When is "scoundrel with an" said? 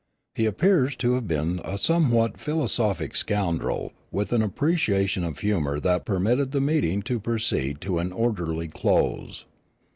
3.15-4.41